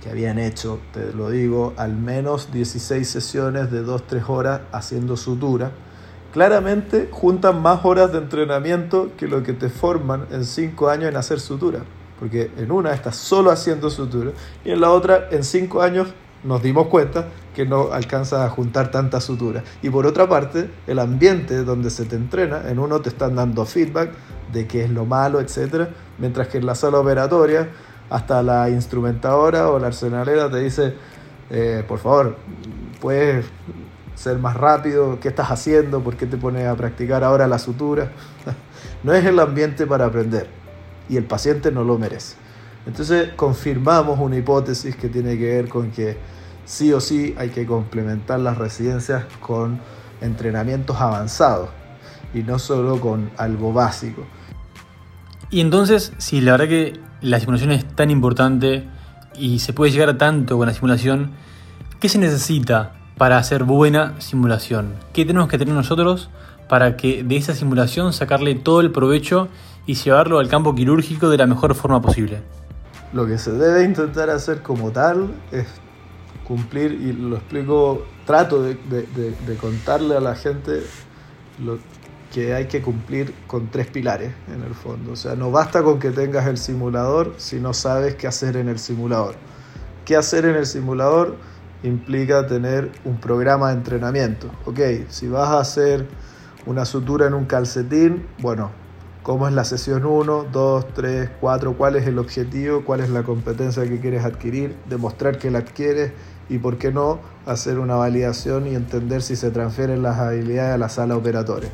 que 0.01 0.09
habían 0.09 0.39
hecho, 0.39 0.79
te 0.93 1.13
lo 1.13 1.29
digo, 1.29 1.73
al 1.77 1.95
menos 1.95 2.51
16 2.51 3.07
sesiones 3.07 3.69
de 3.69 3.85
2-3 3.85 4.29
horas 4.29 4.61
haciendo 4.71 5.15
sutura, 5.15 5.69
claramente 6.33 7.09
juntan 7.11 7.61
más 7.61 7.85
horas 7.85 8.11
de 8.11 8.17
entrenamiento 8.17 9.11
que 9.15 9.27
lo 9.27 9.43
que 9.43 9.53
te 9.53 9.69
forman 9.69 10.25
en 10.31 10.43
5 10.43 10.89
años 10.89 11.09
en 11.09 11.15
hacer 11.15 11.39
sutura. 11.39 11.79
Porque 12.19 12.51
en 12.57 12.71
una 12.71 12.93
estás 12.93 13.15
solo 13.17 13.51
haciendo 13.51 13.89
sutura 13.89 14.31
y 14.65 14.71
en 14.71 14.81
la 14.81 14.89
otra 14.89 15.27
en 15.29 15.43
5 15.43 15.81
años 15.81 16.07
nos 16.43 16.61
dimos 16.61 16.87
cuenta 16.87 17.27
que 17.55 17.65
no 17.65 17.93
alcanzas 17.93 18.41
a 18.41 18.49
juntar 18.49 18.89
tanta 18.89 19.21
sutura. 19.21 19.63
Y 19.81 19.89
por 19.89 20.07
otra 20.07 20.27
parte, 20.27 20.69
el 20.87 20.99
ambiente 20.99 21.63
donde 21.63 21.89
se 21.89 22.05
te 22.05 22.15
entrena, 22.15 22.63
en 22.67 22.79
uno 22.79 22.99
te 22.99 23.09
están 23.09 23.35
dando 23.35 23.65
feedback 23.65 24.11
de 24.51 24.67
qué 24.67 24.83
es 24.83 24.89
lo 24.89 25.05
malo, 25.05 25.39
etc. 25.39 25.87
Mientras 26.17 26.47
que 26.47 26.57
en 26.57 26.65
la 26.65 26.75
sala 26.75 26.99
operatoria, 26.99 27.69
hasta 28.09 28.41
la 28.41 28.69
instrumentadora 28.69 29.69
o 29.69 29.79
la 29.79 29.87
arsenalera 29.87 30.49
te 30.49 30.59
dice, 30.59 30.95
eh, 31.49 31.83
por 31.87 31.99
favor, 31.99 32.37
puedes 32.99 33.45
ser 34.15 34.37
más 34.37 34.55
rápido, 34.55 35.19
qué 35.19 35.29
estás 35.29 35.49
haciendo, 35.49 36.01
por 36.01 36.15
qué 36.15 36.25
te 36.25 36.37
pones 36.37 36.67
a 36.67 36.75
practicar 36.75 37.23
ahora 37.23 37.47
la 37.47 37.59
sutura. 37.59 38.11
no 39.03 39.13
es 39.13 39.25
el 39.25 39.39
ambiente 39.39 39.85
para 39.87 40.05
aprender 40.05 40.47
y 41.09 41.17
el 41.17 41.25
paciente 41.25 41.71
no 41.71 41.83
lo 41.83 41.97
merece. 41.97 42.35
Entonces 42.85 43.29
confirmamos 43.35 44.19
una 44.19 44.37
hipótesis 44.37 44.95
que 44.95 45.09
tiene 45.09 45.37
que 45.37 45.45
ver 45.45 45.69
con 45.69 45.91
que 45.91 46.17
sí 46.65 46.91
o 46.93 46.99
sí 46.99 47.35
hay 47.37 47.49
que 47.49 47.65
complementar 47.65 48.39
las 48.39 48.57
residencias 48.57 49.25
con 49.39 49.79
entrenamientos 50.21 50.99
avanzados 50.99 51.69
y 52.33 52.43
no 52.43 52.59
solo 52.59 52.99
con 52.99 53.31
algo 53.37 53.73
básico. 53.73 54.25
Y 55.49 55.61
entonces, 55.61 56.13
si 56.17 56.41
la 56.41 56.53
verdad 56.53 56.67
que 56.67 56.99
la 57.21 57.39
simulación 57.39 57.71
es 57.71 57.85
tan 57.95 58.09
importante 58.09 58.87
y 59.35 59.59
se 59.59 59.71
puede 59.71 59.91
llegar 59.91 60.09
a 60.09 60.17
tanto 60.17 60.57
con 60.57 60.67
la 60.67 60.73
simulación, 60.73 61.31
¿qué 61.99 62.09
se 62.09 62.17
necesita 62.17 62.93
para 63.17 63.37
hacer 63.37 63.63
buena 63.63 64.19
simulación? 64.19 64.93
¿Qué 65.13 65.25
tenemos 65.25 65.49
que 65.49 65.57
tener 65.57 65.73
nosotros 65.73 66.29
para 66.67 66.97
que 66.97 67.23
de 67.23 67.35
esa 67.35 67.53
simulación 67.53 68.13
sacarle 68.13 68.55
todo 68.55 68.81
el 68.81 68.91
provecho 68.91 69.49
y 69.85 69.95
llevarlo 69.95 70.39
al 70.39 70.47
campo 70.47 70.73
quirúrgico 70.75 71.29
de 71.29 71.37
la 71.37 71.45
mejor 71.45 71.75
forma 71.75 72.01
posible? 72.01 72.41
Lo 73.11 73.27
que 73.27 73.37
se 73.37 73.51
debe 73.51 73.83
intentar 73.83 74.29
hacer 74.29 74.61
como 74.61 74.91
tal 74.91 75.29
es 75.51 75.67
cumplir, 76.43 76.93
y 76.93 77.13
lo 77.13 77.37
explico, 77.37 78.05
trato 78.25 78.63
de, 78.63 79.57
contarle 79.59 80.17
a 80.17 80.19
la 80.19 80.35
gente 80.35 80.83
lo 81.63 81.77
que 82.33 82.55
hay 82.55 82.65
que 82.65 82.81
cumplir 82.81 83.33
con 83.45 83.69
tres 83.69 83.87
pilares 83.87 84.33
en 84.47 84.63
el 84.63 84.73
fondo. 84.73 85.11
O 85.11 85.15
sea, 85.15 85.35
no 85.35 85.51
basta 85.51 85.83
con 85.83 85.99
que 85.99 86.09
tengas 86.09 86.47
el 86.47 86.57
simulador 86.57 87.35
si 87.37 87.59
no 87.59 87.73
sabes 87.73 88.15
qué 88.15 88.25
hacer 88.27 88.57
en 88.57 88.69
el 88.69 88.79
simulador. 88.79 89.35
¿Qué 90.05 90.15
hacer 90.15 90.45
en 90.45 90.55
el 90.55 90.65
simulador? 90.65 91.37
Implica 91.83 92.47
tener 92.47 92.91
un 93.03 93.17
programa 93.17 93.69
de 93.69 93.75
entrenamiento. 93.75 94.49
Ok, 94.65 94.79
si 95.09 95.27
vas 95.27 95.49
a 95.49 95.59
hacer 95.59 96.07
una 96.65 96.85
sutura 96.85 97.27
en 97.27 97.33
un 97.33 97.45
calcetín, 97.45 98.25
bueno, 98.39 98.71
cómo 99.21 99.47
es 99.47 99.53
la 99.53 99.65
sesión 99.65 100.05
1, 100.05 100.47
2, 100.51 100.93
3, 100.93 101.29
4, 101.39 101.73
cuál 101.77 101.95
es 101.95 102.07
el 102.07 102.19
objetivo, 102.19 102.83
cuál 102.85 103.01
es 103.01 103.09
la 103.09 103.23
competencia 103.23 103.83
que 103.83 103.99
quieres 103.99 104.23
adquirir, 104.23 104.75
demostrar 104.89 105.37
que 105.37 105.51
la 105.51 105.59
adquieres 105.59 106.11
y 106.49 106.57
por 106.57 106.77
qué 106.77 106.91
no 106.91 107.19
hacer 107.45 107.79
una 107.79 107.95
validación 107.95 108.67
y 108.67 108.75
entender 108.75 109.21
si 109.21 109.35
se 109.35 109.51
transfieren 109.51 110.03
las 110.03 110.19
habilidades 110.19 110.75
a 110.75 110.77
la 110.77 110.89
sala 110.89 111.17
operatoria. 111.17 111.69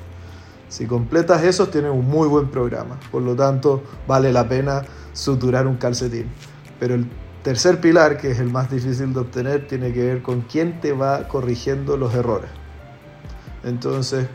Si 0.69 0.85
completas 0.85 1.43
eso, 1.43 1.67
tienes 1.69 1.91
un 1.91 2.07
muy 2.07 2.27
buen 2.27 2.49
programa, 2.49 2.99
por 3.11 3.23
lo 3.23 3.35
tanto 3.35 3.81
vale 4.07 4.31
la 4.31 4.47
pena 4.47 4.83
suturar 5.13 5.65
un 5.65 5.77
calcetín. 5.77 6.27
Pero 6.79 6.93
el 6.93 7.07
tercer 7.43 7.79
pilar, 7.79 8.17
que 8.17 8.31
es 8.31 8.39
el 8.39 8.51
más 8.51 8.69
difícil 8.69 9.13
de 9.13 9.19
obtener, 9.19 9.67
tiene 9.67 9.93
que 9.93 10.05
ver 10.05 10.21
con 10.21 10.41
quién 10.41 10.79
te 10.81 10.93
va 10.93 11.27
corrigiendo 11.27 11.97
los 11.97 12.13
errores. 12.13 12.49
Entonces, 13.63 14.27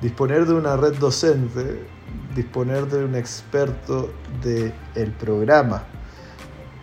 disponer 0.00 0.46
de 0.46 0.54
una 0.54 0.76
red 0.76 0.94
docente, 0.98 1.86
disponer 2.34 2.86
de 2.86 3.04
un 3.04 3.14
experto 3.14 4.12
del 4.42 4.72
el 4.94 5.12
programa, 5.12 5.84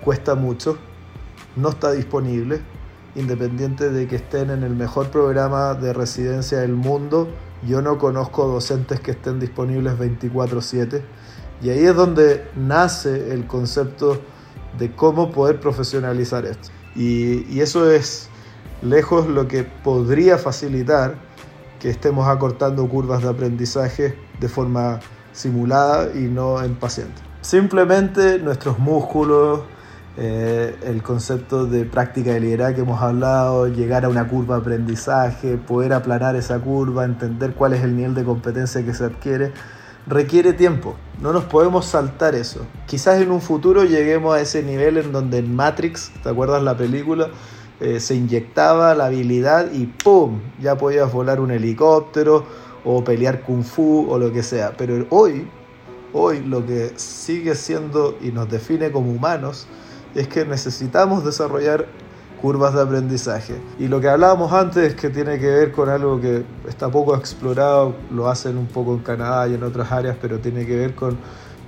cuesta 0.03 0.35
mucho, 0.35 0.77
no 1.55 1.69
está 1.69 1.91
disponible 1.91 2.61
independiente 3.15 3.89
de 3.89 4.07
que 4.07 4.17
estén 4.17 4.49
en 4.49 4.63
el 4.63 4.75
mejor 4.75 5.09
programa 5.09 5.73
de 5.73 5.93
residencia 5.93 6.59
del 6.59 6.73
mundo, 6.73 7.29
yo 7.65 7.81
no 7.81 7.97
conozco 7.97 8.45
docentes 8.47 8.99
que 8.99 9.11
estén 9.11 9.39
disponibles 9.39 9.97
24/7. 9.97 11.01
Y 11.61 11.69
ahí 11.69 11.85
es 11.85 11.95
donde 11.95 12.45
nace 12.55 13.33
el 13.33 13.47
concepto 13.47 14.21
de 14.77 14.91
cómo 14.91 15.31
poder 15.31 15.59
profesionalizar 15.59 16.45
esto. 16.45 16.69
Y, 16.95 17.59
eso 17.59 17.91
es 17.91 18.29
lejos 18.81 19.27
lo 19.27 19.47
que 19.47 19.63
podría 19.63 20.37
facilitar 20.37 21.15
que 21.79 21.89
estemos 21.89 22.27
acortando 22.27 22.87
curvas 22.87 23.23
de 23.23 23.29
aprendizaje 23.29 24.17
de 24.39 24.49
forma 24.49 24.99
simulada 25.33 26.11
y 26.15 26.23
no 26.23 26.63
en 26.63 26.75
paciente. 26.75 27.21
Simplemente 27.41 28.39
nuestros 28.39 28.79
músculos, 28.79 29.61
eh, 30.17 30.75
el 30.83 31.03
concepto 31.03 31.65
de 31.65 31.83
práctica 31.83 32.31
de 32.31 32.39
liderazgo 32.39 32.75
que 32.75 32.81
hemos 32.81 33.01
hablado, 33.01 33.67
llegar 33.67 34.05
a 34.05 34.09
una 34.09 34.27
curva 34.27 34.55
de 34.55 34.61
aprendizaje, 34.61 35.57
poder 35.57 35.93
aplanar 35.93 36.35
esa 36.37 36.59
curva, 36.59 37.03
entender 37.03 37.53
cuál 37.53 37.73
es 37.73 37.83
el 37.83 37.95
nivel 37.95 38.15
de 38.15 38.23
competencia 38.23 38.83
que 38.83 38.93
se 38.93 39.03
adquiere, 39.03 39.51
requiere 40.07 40.53
tiempo. 40.53 40.95
No 41.21 41.33
nos 41.33 41.45
podemos 41.45 41.85
saltar 41.85 42.35
eso. 42.35 42.65
Quizás 42.87 43.21
en 43.21 43.31
un 43.31 43.41
futuro 43.41 43.83
lleguemos 43.83 44.35
a 44.35 44.41
ese 44.41 44.63
nivel 44.63 44.97
en 44.97 45.11
donde 45.11 45.39
en 45.39 45.55
Matrix, 45.55 46.11
¿te 46.21 46.29
acuerdas 46.29 46.61
la 46.63 46.77
película? 46.77 47.29
Eh, 47.79 47.99
se 47.99 48.15
inyectaba 48.15 48.95
la 48.95 49.07
habilidad 49.07 49.71
y 49.71 49.85
¡pum! 49.85 50.39
Ya 50.61 50.77
podías 50.77 51.11
volar 51.11 51.39
un 51.39 51.51
helicóptero 51.51 52.45
o 52.85 53.03
pelear 53.03 53.41
kung 53.41 53.63
fu 53.63 54.07
o 54.09 54.17
lo 54.17 54.31
que 54.31 54.43
sea. 54.43 54.75
Pero 54.77 55.05
hoy, 55.09 55.47
hoy 56.13 56.41
lo 56.41 56.65
que 56.65 56.93
sigue 56.95 57.55
siendo 57.55 58.17
y 58.21 58.31
nos 58.31 58.49
define 58.49 58.91
como 58.91 59.11
humanos 59.11 59.67
es 60.13 60.27
que 60.27 60.45
necesitamos 60.45 61.25
desarrollar 61.25 61.87
curvas 62.41 62.73
de 62.73 62.81
aprendizaje. 62.81 63.55
Y 63.79 63.87
lo 63.87 64.01
que 64.01 64.09
hablábamos 64.09 64.51
antes, 64.53 64.95
que 64.95 65.09
tiene 65.09 65.39
que 65.39 65.47
ver 65.47 65.71
con 65.71 65.89
algo 65.89 66.19
que 66.19 66.43
está 66.67 66.89
poco 66.89 67.15
explorado, 67.15 67.95
lo 68.11 68.29
hacen 68.29 68.57
un 68.57 68.67
poco 68.67 68.93
en 68.93 68.99
Canadá 68.99 69.47
y 69.47 69.53
en 69.55 69.63
otras 69.63 69.91
áreas, 69.91 70.17
pero 70.21 70.39
tiene 70.39 70.65
que 70.65 70.75
ver 70.75 70.95
con 70.95 71.17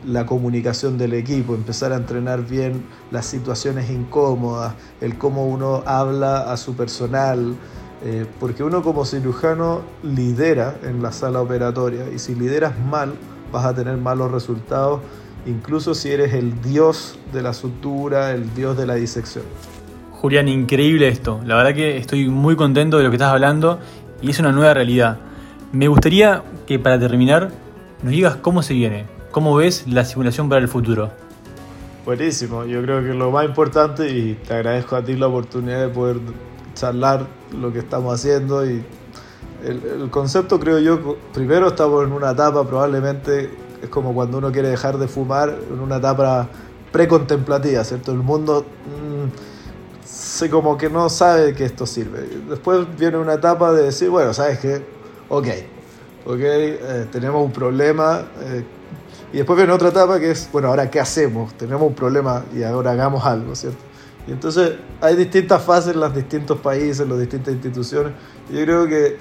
la 0.06 0.26
comunicación 0.26 0.98
del 0.98 1.14
equipo, 1.14 1.56
empezar 1.56 1.92
a 1.92 1.96
entrenar 1.96 2.46
bien 2.46 2.86
las 3.12 3.26
situaciones 3.26 3.90
incómodas, 3.90 4.74
el 5.02 5.18
cómo 5.18 5.48
uno 5.48 5.84
habla 5.86 6.52
a 6.52 6.58
su 6.58 6.76
personal, 6.76 7.56
eh, 8.04 8.26
porque 8.40 8.64
uno 8.64 8.84
como 8.84 9.06
cirujano 9.06 9.82
lidera 10.04 10.76
en 10.84 11.02
la 11.02 11.12
sala 11.12 11.42
operatoria 11.42 12.10
y 12.14 12.20
si 12.20 12.36
lideras 12.36 12.80
mal 12.80 13.16
vas 13.52 13.66
a 13.66 13.74
tener 13.74 13.98
malos 13.98 14.32
resultados 14.32 15.02
incluso 15.48 15.96
si 15.96 16.12
eres 16.12 16.34
el 16.34 16.62
dios 16.62 17.18
de 17.34 17.42
la 17.42 17.54
sutura, 17.54 18.32
el 18.32 18.54
dios 18.54 18.78
de 18.78 18.86
la 18.86 18.96
disección. 18.96 19.46
Julián, 20.22 20.48
increíble 20.48 21.08
esto. 21.10 21.42
La 21.46 21.56
verdad 21.56 21.76
que 21.76 21.98
estoy 21.98 22.28
muy 22.28 22.56
contento 22.56 22.98
de 22.98 23.04
lo 23.04 23.12
que 23.12 23.18
estás 23.18 23.32
hablando 23.32 23.78
y 24.20 24.32
es 24.32 24.40
una 24.40 24.52
nueva 24.52 24.74
realidad. 24.74 25.20
Me 25.72 25.88
gustaría 25.88 26.42
que 26.66 26.80
para 26.80 26.98
terminar 26.98 27.52
nos 28.02 28.12
digas 28.12 28.38
cómo 28.38 28.64
se 28.64 28.74
viene, 28.74 29.06
cómo 29.30 29.56
ves 29.56 29.86
la 29.88 30.06
simulación 30.06 30.50
para 30.50 30.60
el 30.60 30.68
futuro. 30.68 31.12
Buenísimo, 32.04 32.66
yo 32.66 32.82
creo 32.82 33.04
que 33.04 33.14
lo 33.14 33.30
más 33.30 33.46
importante 33.46 34.10
y 34.10 34.34
te 34.34 34.56
agradezco 34.56 34.96
a 34.96 35.04
ti 35.04 35.16
la 35.16 35.28
oportunidad 35.28 35.82
de 35.82 35.90
poder 35.90 36.18
charlar 36.74 37.28
lo 37.56 37.72
que 37.72 37.80
estamos 37.80 38.12
haciendo 38.12 38.66
y 38.66 38.84
el, 39.64 40.02
el 40.02 40.10
concepto 40.10 40.60
creo 40.60 40.80
yo, 40.80 41.18
primero 41.32 41.68
estamos 41.68 42.04
en 42.06 42.14
una 42.14 42.32
etapa 42.32 42.68
probablemente 42.68 43.52
es 43.84 43.90
como 43.90 44.16
cuando 44.16 44.40
uno 44.40 44.52
quiere 44.52 44.70
dejar 44.70 44.98
de 44.98 45.08
fumar 45.08 45.56
en 45.72 45.80
una 45.80 45.98
etapa 45.98 46.48
precontemplativa, 46.92 47.84
¿cierto? 47.84 48.12
El 48.12 48.20
mundo 48.20 48.66
se 50.38 50.52
como 50.52 50.78
que 50.78 50.90
no 50.90 51.10
sabe 51.10 51.54
que 51.54 51.66
esto 51.66 51.88
sirve. 51.88 52.20
Después 52.48 52.86
viene 52.98 53.18
una 53.18 53.34
etapa 53.34 53.74
de 53.74 53.84
decir, 53.84 54.10
bueno, 54.10 54.34
¿sabes 54.34 54.60
qué? 54.60 54.86
Ok, 55.30 55.48
ok, 56.26 56.40
eh, 56.40 57.08
tenemos 57.12 57.44
un 57.44 57.52
problema. 57.52 58.24
Eh, 58.42 58.64
y 59.34 59.38
después 59.38 59.58
viene 59.58 59.74
otra 59.74 59.90
etapa 59.90 60.20
que 60.20 60.32
es, 60.32 60.48
bueno, 60.52 60.68
ahora 60.68 60.90
qué 60.92 61.00
hacemos? 61.00 61.54
Tenemos 61.56 61.82
un 61.82 61.96
problema 61.96 62.46
y 62.56 62.62
ahora 62.64 62.92
hagamos 62.92 63.26
algo, 63.26 63.56
¿cierto? 63.56 63.80
Y 64.28 64.32
entonces 64.32 64.74
hay 65.02 65.16
distintas 65.16 65.64
fases 65.64 65.96
en 65.96 66.02
los 66.02 66.14
distintos 66.14 66.60
países, 66.60 67.00
en 67.00 67.10
las 67.10 67.20
distintas 67.20 67.54
instituciones. 67.54 68.14
Yo 68.52 68.62
creo 68.62 68.88
que 68.88 69.18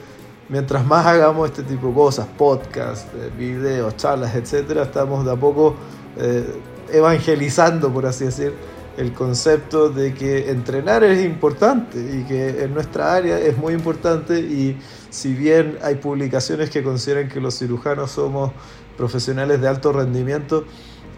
mientras 0.50 0.84
más 0.84 1.06
hagamos 1.06 1.48
este 1.48 1.62
tipo 1.62 1.88
de 1.88 1.94
cosas, 1.94 2.26
podcasts, 2.36 3.06
eh, 3.14 3.30
videos, 3.38 3.96
charlas, 3.96 4.34
etcétera, 4.34 4.82
estamos 4.82 5.24
de 5.24 5.32
a 5.32 5.36
poco 5.36 5.76
eh, 6.18 6.60
evangelizando, 6.92 7.90
por 7.90 8.04
así 8.04 8.26
decir, 8.26 8.54
el 8.96 9.12
concepto 9.12 9.90
de 9.90 10.14
que 10.14 10.50
entrenar 10.50 11.04
es 11.04 11.24
importante 11.24 11.98
y 11.98 12.24
que 12.24 12.64
en 12.64 12.72
nuestra 12.72 13.14
área 13.14 13.38
es 13.38 13.56
muy 13.58 13.74
importante 13.74 14.40
y 14.40 14.78
si 15.10 15.34
bien 15.34 15.78
hay 15.82 15.96
publicaciones 15.96 16.70
que 16.70 16.82
consideran 16.82 17.28
que 17.28 17.40
los 17.40 17.58
cirujanos 17.58 18.12
somos 18.12 18.52
profesionales 18.96 19.60
de 19.60 19.68
alto 19.68 19.92
rendimiento, 19.92 20.64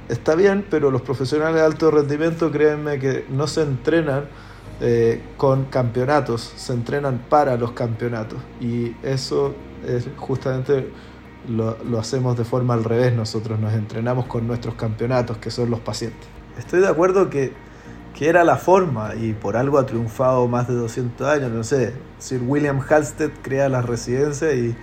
está 0.08 0.34
bien, 0.34 0.66
pero 0.68 0.90
los 0.90 1.02
profesionales 1.02 1.54
de 1.56 1.62
alto 1.62 1.90
rendimiento, 1.90 2.50
créanme 2.50 2.98
que 2.98 3.24
no 3.28 3.46
se 3.46 3.62
entrenan 3.62 4.24
eh, 4.80 5.22
con 5.36 5.66
campeonatos, 5.66 6.52
se 6.56 6.72
entrenan 6.72 7.26
para 7.28 7.56
los 7.56 7.72
campeonatos 7.72 8.38
y 8.60 8.96
eso 9.02 9.54
es 9.86 10.08
justamente 10.16 10.90
lo, 11.48 11.76
lo 11.84 12.00
hacemos 12.00 12.36
de 12.36 12.44
forma 12.44 12.74
al 12.74 12.82
revés, 12.82 13.14
nosotros 13.14 13.60
nos 13.60 13.72
entrenamos 13.72 14.26
con 14.26 14.46
nuestros 14.48 14.74
campeonatos, 14.74 15.38
que 15.38 15.52
son 15.52 15.70
los 15.70 15.80
pacientes. 15.80 16.26
Estoy 16.58 16.80
de 16.80 16.88
acuerdo 16.88 17.30
que, 17.30 17.52
que 18.18 18.28
era 18.28 18.42
la 18.42 18.56
forma 18.56 19.14
y 19.14 19.32
por 19.32 19.56
algo 19.56 19.78
ha 19.78 19.86
triunfado 19.86 20.48
más 20.48 20.66
de 20.66 20.74
200 20.74 21.24
años, 21.28 21.52
no 21.52 21.62
sé, 21.62 21.94
Sir 22.18 22.42
William 22.44 22.80
Halstead 22.80 23.30
crea 23.42 23.68
la 23.68 23.80
residencia 23.80 24.52
y, 24.52 24.76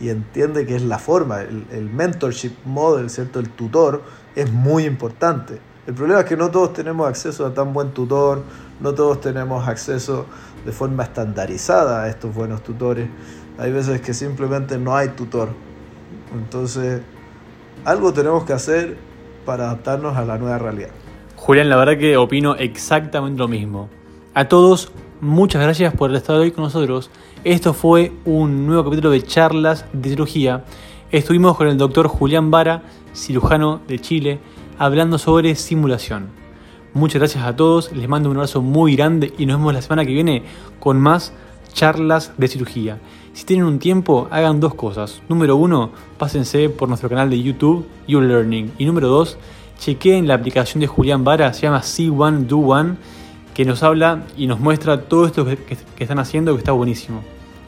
y 0.00 0.08
entiende 0.08 0.66
que 0.66 0.74
es 0.74 0.82
la 0.82 0.98
forma, 0.98 1.42
el, 1.42 1.68
el 1.70 1.88
mentorship 1.88 2.50
model, 2.64 3.08
¿cierto? 3.08 3.38
El 3.38 3.48
tutor 3.50 4.02
es 4.34 4.50
muy 4.50 4.86
importante. 4.86 5.60
El 5.86 5.94
problema 5.94 6.22
es 6.22 6.26
que 6.26 6.36
no 6.36 6.50
todos 6.50 6.72
tenemos 6.72 7.06
acceso 7.06 7.46
a 7.46 7.54
tan 7.54 7.72
buen 7.72 7.92
tutor, 7.92 8.42
no 8.80 8.92
todos 8.92 9.20
tenemos 9.20 9.68
acceso 9.68 10.26
de 10.66 10.72
forma 10.72 11.04
estandarizada 11.04 12.02
a 12.02 12.08
estos 12.08 12.34
buenos 12.34 12.64
tutores. 12.64 13.08
Hay 13.58 13.70
veces 13.70 14.00
que 14.00 14.14
simplemente 14.14 14.78
no 14.78 14.96
hay 14.96 15.10
tutor. 15.10 15.50
Entonces, 16.34 17.02
algo 17.84 18.12
tenemos 18.12 18.42
que 18.42 18.52
hacer 18.52 18.98
para 19.46 19.66
adaptarnos 19.66 20.16
a 20.16 20.24
la 20.24 20.38
nueva 20.38 20.58
realidad. 20.58 20.90
Julián, 21.40 21.70
la 21.70 21.76
verdad 21.76 21.96
que 21.96 22.18
opino 22.18 22.54
exactamente 22.56 23.38
lo 23.38 23.48
mismo. 23.48 23.88
A 24.34 24.44
todos, 24.44 24.92
muchas 25.22 25.62
gracias 25.62 25.94
por 25.94 26.14
estar 26.14 26.36
hoy 26.36 26.50
con 26.50 26.64
nosotros. 26.64 27.10
Esto 27.44 27.72
fue 27.72 28.12
un 28.26 28.66
nuevo 28.66 28.84
capítulo 28.84 29.10
de 29.10 29.22
charlas 29.22 29.86
de 29.94 30.10
cirugía. 30.10 30.64
Estuvimos 31.10 31.56
con 31.56 31.66
el 31.68 31.78
doctor 31.78 32.08
Julián 32.08 32.50
Vara, 32.50 32.82
cirujano 33.14 33.80
de 33.88 33.98
Chile, 33.98 34.38
hablando 34.78 35.16
sobre 35.16 35.54
simulación. 35.54 36.28
Muchas 36.92 37.20
gracias 37.20 37.42
a 37.44 37.56
todos, 37.56 37.90
les 37.92 38.06
mando 38.06 38.28
un 38.28 38.36
abrazo 38.36 38.60
muy 38.60 38.94
grande 38.94 39.32
y 39.38 39.46
nos 39.46 39.56
vemos 39.56 39.72
la 39.72 39.80
semana 39.80 40.04
que 40.04 40.12
viene 40.12 40.42
con 40.78 41.00
más 41.00 41.32
charlas 41.72 42.34
de 42.36 42.48
cirugía. 42.48 42.98
Si 43.32 43.46
tienen 43.46 43.64
un 43.64 43.78
tiempo, 43.78 44.28
hagan 44.30 44.60
dos 44.60 44.74
cosas. 44.74 45.22
Número 45.30 45.56
uno, 45.56 45.90
pásense 46.18 46.68
por 46.68 46.90
nuestro 46.90 47.08
canal 47.08 47.30
de 47.30 47.42
YouTube, 47.42 47.86
YouLearning. 48.06 48.72
Y 48.76 48.84
número 48.84 49.08
dos, 49.08 49.38
chequeen 49.80 50.28
la 50.28 50.34
aplicación 50.34 50.80
de 50.80 50.86
Julián 50.86 51.24
Vara, 51.24 51.52
se 51.52 51.62
llama 51.62 51.80
C1 51.80 52.46
Do 52.46 52.58
One, 52.58 52.96
que 53.54 53.64
nos 53.64 53.82
habla 53.82 54.24
y 54.36 54.46
nos 54.46 54.60
muestra 54.60 55.02
todo 55.02 55.26
esto 55.26 55.44
que, 55.44 55.56
que 55.56 56.04
están 56.04 56.18
haciendo, 56.18 56.52
que 56.52 56.58
está 56.58 56.72
buenísimo. 56.72 57.24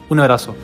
Un 0.09 0.19
abrazo. 0.19 0.55